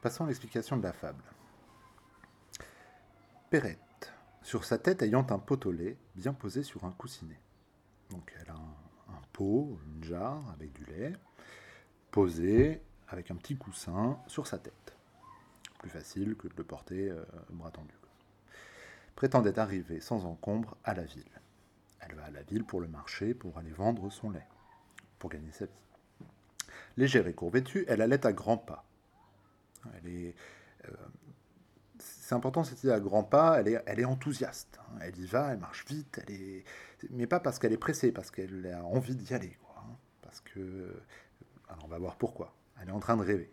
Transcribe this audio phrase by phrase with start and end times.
[0.00, 1.24] Passons à l'explication de la fable.
[3.50, 4.12] Perrette,
[4.42, 7.40] sur sa tête ayant un pot au lait bien posé sur un coussinet.
[8.10, 11.12] Donc elle a un, pot, une jarre avec du lait,
[12.12, 14.94] posé avec un petit coussin sur sa tête.
[15.80, 17.94] Plus facile que de le porter euh, bras tendu.
[19.16, 21.40] Prétendait arriver sans encombre à la ville.
[22.00, 24.46] Elle va à la ville pour le marché, pour aller vendre son lait,
[25.18, 25.72] pour gagner sa vie.
[26.96, 28.84] Légère et court-vêtue, elle allait à grands pas.
[30.06, 30.32] Euh,
[31.98, 34.78] c'est important cette idée à grands pas, elle est, elle est enthousiaste.
[34.80, 34.98] Hein.
[35.02, 36.64] Elle y va, elle marche vite, elle est,
[37.10, 39.56] mais pas parce qu'elle est pressée, parce qu'elle a envie d'y aller.
[39.76, 39.96] Hein.
[40.22, 40.94] Parce que,
[41.68, 42.54] alors on va voir pourquoi.
[42.80, 43.50] Elle est en train de rêver.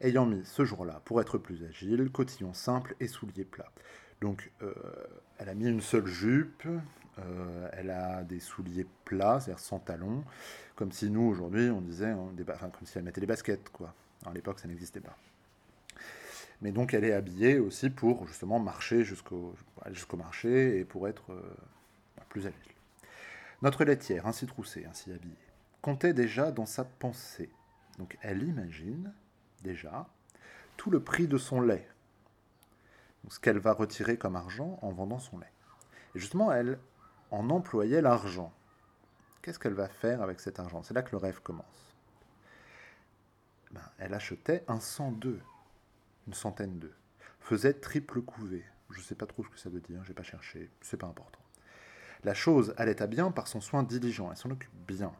[0.00, 3.72] Ayant mis ce jour-là, pour être plus agile, cotillon simple et souliers plats.
[4.20, 4.72] Donc, euh,
[5.38, 6.66] elle a mis une seule jupe,
[7.18, 10.24] euh, elle a des souliers plats, c'est-à-dire sans talons,
[10.76, 13.70] comme si nous, aujourd'hui, on disait, enfin, comme si elle mettait des baskets.
[14.24, 15.16] À l'époque, ça n'existait pas.
[16.60, 19.54] Mais donc, elle est habillée aussi pour, justement, marcher jusqu'au
[20.16, 21.56] marché et pour être euh,
[22.28, 22.60] plus agile.
[23.62, 25.36] Notre laitière, ainsi troussée, ainsi habillée,
[25.82, 27.50] comptait déjà dans sa pensée.
[27.98, 29.12] Donc, elle imagine
[29.62, 30.08] déjà
[30.76, 31.88] tout le prix de son lait,
[33.28, 35.52] ce qu'elle va retirer comme argent en vendant son lait.
[36.14, 36.78] Et justement, elle
[37.30, 38.52] en employait l'argent.
[39.42, 40.82] Qu'est-ce qu'elle va faire avec cet argent?
[40.82, 41.94] C'est là que le rêve commence.
[43.70, 45.42] Ben, elle achetait un cent d'œufs,
[46.28, 46.96] une centaine d'œufs,
[47.40, 48.64] faisait triple couvée.
[48.90, 51.06] Je ne sais pas trop ce que ça veut dire, j'ai pas cherché, c'est pas
[51.06, 51.40] important.
[52.22, 55.12] La chose allait à bien par son soin diligent, elle s'en occupe bien.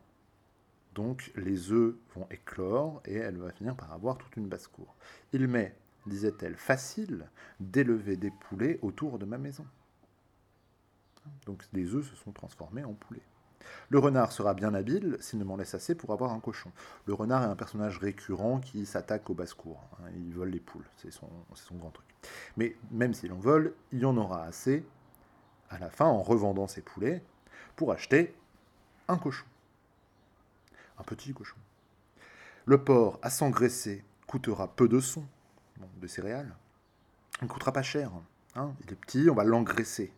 [0.95, 4.95] Donc les œufs vont éclore et elle va finir par avoir toute une basse-cour.
[5.33, 5.75] Il met,
[6.07, 9.67] disait-elle, facile d'élever des poulets autour de ma maison.
[11.47, 13.23] Donc les œufs se sont transformés en poulets.
[13.91, 16.71] Le renard sera bien habile s'il ne m'en laisse assez pour avoir un cochon.
[17.07, 19.83] Le renard est un personnage récurrent qui s'attaque aux basses-cours.
[19.95, 20.11] Hein.
[20.17, 21.29] il vole les poules, c'est son,
[21.73, 22.07] grand truc.
[22.57, 24.85] Mais même s'il en vole, il y en aura assez
[25.71, 27.23] à la fin en revendant ses poulets
[27.77, 28.35] pour acheter
[29.09, 29.47] un cochon.
[30.99, 31.57] Un petit cochon.
[32.67, 35.25] Le porc à s'engraisser coûtera peu de son,
[36.01, 36.55] de céréales.
[37.41, 38.11] Il ne coûtera pas cher.
[38.55, 38.75] Hein.
[38.85, 40.13] Il est petit, on va l'engraisser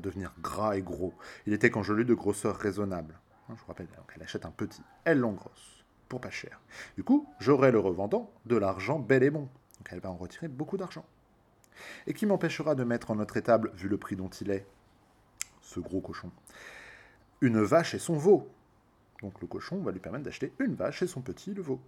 [0.00, 1.14] devenir gras et gros.
[1.46, 3.18] Il était quand je l'ai de grosseur raisonnable.
[3.48, 6.60] Hein, je vous rappelle, elle achète un petit, elle l'engrosse, pour pas cher.
[6.96, 9.48] Du coup, j'aurai le revendant de l'argent bel et bon.
[9.78, 11.04] Donc elle va en retirer beaucoup d'argent.
[12.06, 14.66] Et qui m'empêchera de mettre en notre étable, vu le prix dont il est,
[15.60, 16.30] ce gros cochon,
[17.40, 18.50] une vache et son veau.
[19.22, 21.80] Donc le cochon va lui permettre d'acheter une vache et son petit, le veau,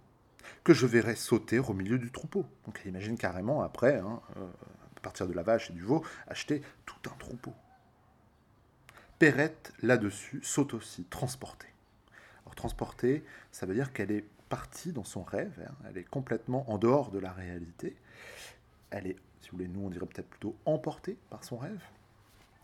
[0.63, 2.45] que je verrai sauter au milieu du troupeau.
[2.65, 4.47] Donc elle imagine carrément après, hein, euh,
[4.97, 7.53] à partir de la vache et du veau, acheter tout un troupeau.
[9.19, 11.67] Perrette, là-dessus, saute aussi, transportée.
[12.43, 15.75] Alors, transportée, ça veut dire qu'elle est partie dans son rêve, hein.
[15.87, 17.95] elle est complètement en dehors de la réalité.
[18.89, 21.81] Elle est, si vous voulez, nous, on dirait peut-être plutôt emportée par son rêve.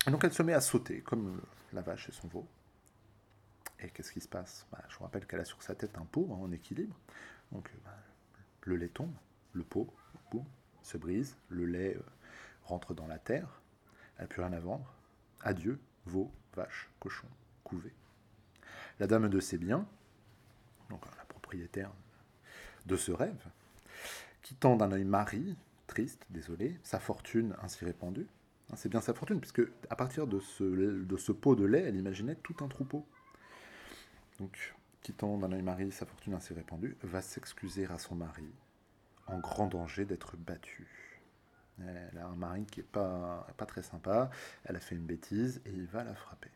[0.08, 1.42] Et donc, elle se met à sauter, comme
[1.74, 2.48] la vache et son veau.
[3.80, 4.66] Et qu'est-ce qui se passe?
[4.72, 6.96] Bah, Je vous rappelle qu'elle a sur sa tête un pot hein, en équilibre.
[7.52, 7.98] Donc, bah,
[8.62, 9.14] le lait tombe,
[9.54, 9.94] le pot
[10.86, 12.04] se brise, le lait euh,
[12.64, 13.62] rentre dans la terre,
[14.18, 14.94] elle n'a plus rien à vendre.
[15.42, 17.28] Adieu, veau, vache, cochon,
[17.64, 17.94] couvé.
[19.00, 19.86] La dame de ses biens,
[20.90, 21.92] donc la propriétaire
[22.86, 23.46] de ce rêve,
[24.42, 25.58] quittant d'un œil Marie,
[25.88, 28.28] triste, désolé, sa fortune ainsi répandue.
[28.70, 32.36] Hein, c'est bien sa fortune, puisque à partir de ce, pot de lait, elle imaginait
[32.36, 33.06] tout un troupeau.
[34.40, 38.50] Donc, quittant d'un œil Marie sa fortune ainsi répandue, va s'excuser à son mari,
[39.28, 41.15] en grand danger d'être battu.
[41.80, 44.30] Elle a un mari qui n'est pas, pas très sympa,
[44.64, 46.52] elle a fait une bêtise et il va la frapper.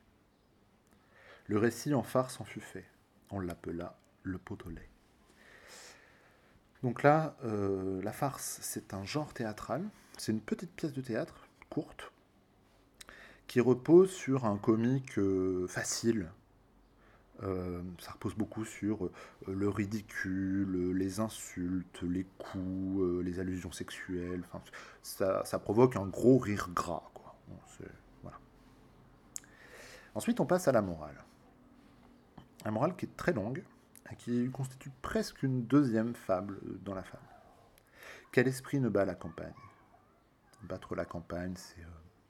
[1.47, 2.85] Le récit en farce en fut fait.
[3.31, 4.89] On l'appela le pot au lait.
[6.83, 9.83] Donc là, euh, la farce, c'est un genre théâtral.
[10.17, 12.11] C'est une petite pièce de théâtre, courte,
[13.47, 16.29] qui repose sur un comique euh, facile,
[17.43, 19.11] euh, ça repose beaucoup sur euh,
[19.47, 24.43] le ridicule, les insultes, les coups, euh, les allusions sexuelles.
[24.45, 24.61] Enfin,
[25.01, 27.03] ça, provoque un gros rire gras.
[30.15, 31.23] Ensuite, on passe à la morale.
[32.65, 33.63] La morale qui est très longue,
[34.11, 37.23] et qui constitue presque une deuxième fable dans la fable.
[38.31, 39.53] Quel esprit ne bat la campagne?
[40.63, 41.53] Battre la campagne,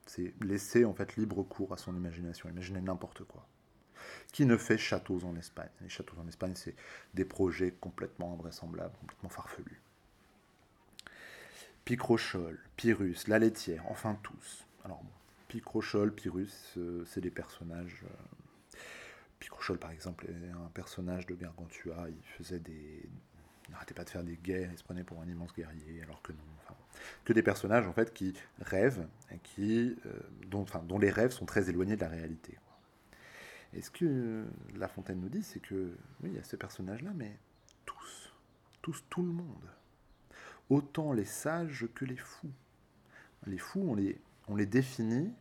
[0.06, 3.48] c'est laisser en fait libre cours à son imagination, imaginer n'importe quoi
[4.32, 5.70] qui ne fait châteaux en Espagne.
[5.80, 6.74] Les châteaux en Espagne, c'est
[7.14, 9.80] des projets complètement invraisemblables, complètement farfelus.
[11.84, 14.66] Picrochole, Pyrrhus, la laitière, enfin tous.
[14.84, 15.10] Alors bon,
[15.48, 18.04] Picrochole, Pyrrhus, euh, c'est des personnages.
[18.04, 18.78] Euh,
[19.38, 22.08] Picrochole, par exemple, est un personnage de Gargantua.
[22.08, 23.08] Il faisait des,
[23.70, 26.32] n'arrêtaient pas de faire des guerres, ils se prenaient pour un immense guerrier, alors que
[26.32, 26.38] non.
[27.24, 30.20] que des personnages en fait qui rêvent et qui, euh,
[30.54, 32.58] enfin, dont les rêves sont très éloignés de la réalité.
[33.72, 37.12] Et ce que La Fontaine nous dit, c'est que oui, il y a ces personnages-là,
[37.14, 37.38] mais
[37.84, 38.32] tous,
[38.82, 39.68] tous, tout le monde,
[40.68, 42.50] autant les sages que les fous.
[43.46, 43.96] Les fous,
[44.48, 45.32] on les, définit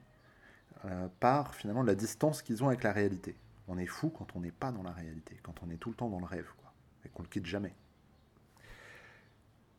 [0.86, 3.36] euh, par finalement la distance qu'ils ont avec la réalité.
[3.68, 5.96] On est fou quand on n'est pas dans la réalité, quand on est tout le
[5.96, 6.74] temps dans le rêve, quoi,
[7.06, 7.74] et qu'on le quitte jamais.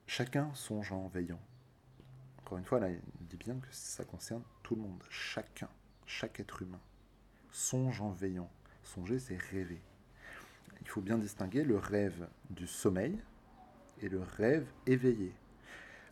[0.07, 1.41] Chacun songe en veillant.
[2.41, 5.03] Encore une fois, là, il dit bien que ça concerne tout le monde.
[5.09, 5.69] Chacun,
[6.05, 6.81] chaque être humain,
[7.51, 8.51] songe en veillant.
[8.83, 9.81] Songer, c'est rêver.
[10.81, 13.19] Il faut bien distinguer le rêve du sommeil
[14.01, 15.35] et le rêve éveillé.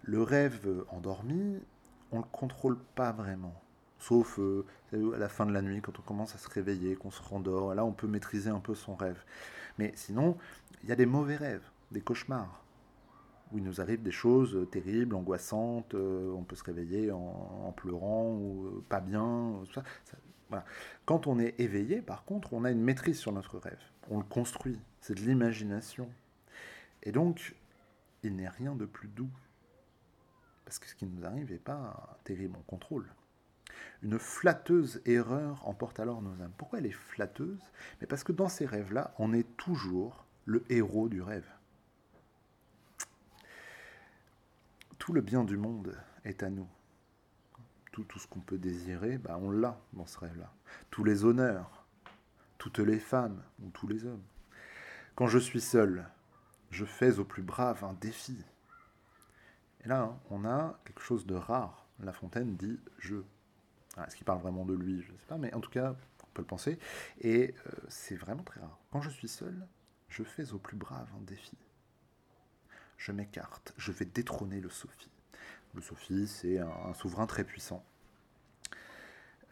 [0.03, 1.59] Le rêve endormi,
[2.13, 3.55] on ne le contrôle pas vraiment.
[3.99, 7.11] Sauf euh, à la fin de la nuit, quand on commence à se réveiller, qu'on
[7.11, 9.23] se rendort, là on peut maîtriser un peu son rêve.
[9.79, 10.37] Mais sinon,
[10.83, 12.63] il y a des mauvais rêves, des cauchemars,
[13.53, 18.35] où il nous arrive des choses terribles, angoissantes, euh, on peut se réveiller en, pleurant
[18.35, 19.63] ou euh, pas bien.
[21.05, 23.81] Quand on est éveillé, par contre, on a une maîtrise sur notre rêve.
[24.11, 26.11] On le construit, c'est de l'imagination.
[27.03, 27.55] Et donc,
[28.23, 29.31] il n'est rien de plus doux.
[30.65, 33.07] Parce que ce qui nous arrive n'est pas terrible, on contrôle.
[34.03, 36.53] Une flatteuse erreur emporte alors nos âmes.
[36.57, 37.63] Pourquoi elle est flatteuse?
[38.01, 41.49] Mais parce que dans ces rêves-là, on est toujours le héros du rêve.
[44.99, 46.69] Tout le bien du monde est à nous.
[48.05, 50.53] Tout, ce qu'on peut désirer, bah on l'a dans ce rêve-là.
[50.91, 51.85] Tous les honneurs,
[52.59, 54.23] toutes les femmes ou tous les hommes.
[55.15, 56.07] Quand je suis seul,
[56.71, 58.45] je fais au plus brave un défi.
[59.85, 61.87] Et là, on a quelque chose de rare.
[62.01, 63.17] La Fontaine dit je.
[64.07, 65.03] Est-ce qu'il parle vraiment de lui?
[65.03, 66.79] Je ne sais pas, mais en tout cas, on peut le penser.
[67.21, 68.79] Et euh, c'est vraiment très rare.
[68.93, 69.67] Quand je suis seul,
[70.09, 71.57] je fais au plus brave un défi.
[72.97, 75.11] Je m'écarte, je vais détrôner le Sophie.
[75.75, 77.85] Le Sophie, c'est un, souverain très puissant.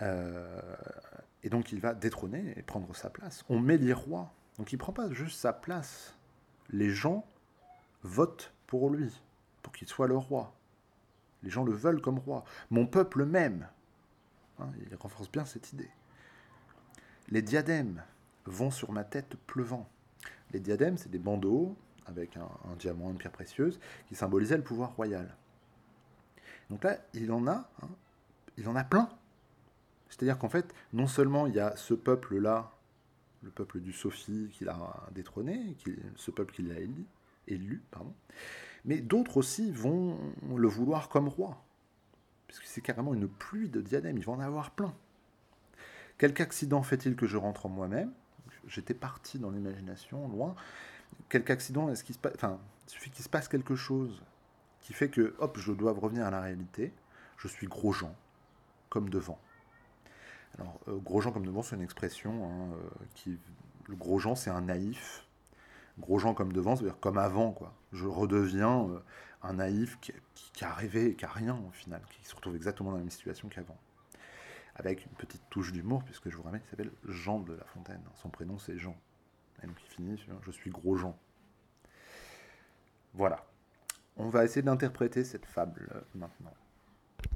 [0.03, 0.61] Euh,
[1.43, 3.45] et donc il va détrôner et prendre sa place.
[3.49, 4.33] On met les rois.
[4.59, 6.17] Donc il ne prend pas juste sa place.
[6.71, 7.25] Les gens
[8.03, 9.13] votent pour lui,
[9.63, 10.55] pour qu'il soit le roi.
[11.43, 12.45] Les gens le veulent comme roi.
[12.71, 13.69] Mon peuple m'aime.
[14.59, 15.91] Hein, il renforce bien cette idée.
[17.29, 18.03] Les diadèmes
[18.47, 19.89] vont sur ma tête pleuvant.
[20.53, 21.77] Les diadèmes, c'est des bandeaux
[22.07, 22.49] avec un,
[22.79, 25.35] diamant, une pierre précieuse, qui symbolisaient le pouvoir royal.
[26.71, 27.89] Donc là, il en a, hein,
[28.57, 29.09] il en a plein.
[30.09, 32.73] C'est-à-dire qu'en fait, non seulement il y a ce peuple-là,
[33.43, 35.77] le peuple du Sophie qu'il a détrôné,
[36.17, 36.79] ce peuple qu'il a
[37.49, 37.83] élu,
[38.85, 40.19] mais d'autres aussi vont
[40.57, 41.63] le vouloir comme roi
[42.47, 44.95] puisque c'est carrément une pluie de diadèmes, il va en avoir plein.
[46.19, 48.13] Quel accident fait-il que je rentre en moi-même?
[48.69, 50.55] J'étais parti dans l'imagination, loin.
[51.29, 54.23] Quel accident est-ce qu'il se passe Enfin, il suffit qu'il se passe quelque chose
[54.87, 56.93] qui fait que, hop, je dois revenir à la réalité.
[57.39, 58.15] Je suis gros Jean,
[58.89, 59.41] comme devant.
[60.57, 63.37] Alors, euh, gros Jean comme devant, c'est une expression hein, euh, qui.
[63.89, 65.27] Le gros Jean, c'est un naïf.
[65.99, 67.75] Gros Jean comme devant, c'est-à-dire comme avant, quoi.
[67.93, 69.01] Je redeviens euh,
[69.43, 70.13] un naïf qui,
[70.65, 73.11] a rêvé et qui a rien au final, qui se retrouve exactement dans la même
[73.11, 73.79] situation qu'avant.
[74.77, 78.03] Avec une petite touche d'humour, puisque je vous ramène, il s'appelle Jean de La Fontaine.
[78.15, 78.97] Son prénom c'est Jean.
[79.65, 81.19] Et donc il finit sur Je suis gros Jean.
[83.15, 83.45] Voilà.
[84.17, 86.53] On va essayer d'interpréter cette fable euh, maintenant.